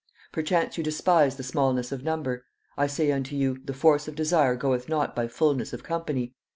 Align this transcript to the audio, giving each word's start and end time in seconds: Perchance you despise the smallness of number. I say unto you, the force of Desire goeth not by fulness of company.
Perchance 0.31 0.79
you 0.79 0.83
despise 0.83 1.35
the 1.35 1.43
smallness 1.43 1.91
of 1.91 2.03
number. 2.03 2.43
I 2.75 2.87
say 2.87 3.11
unto 3.11 3.35
you, 3.35 3.59
the 3.63 3.71
force 3.75 4.07
of 4.07 4.15
Desire 4.15 4.55
goeth 4.55 4.89
not 4.89 5.15
by 5.15 5.27
fulness 5.27 5.73
of 5.73 5.83
company. 5.83 6.33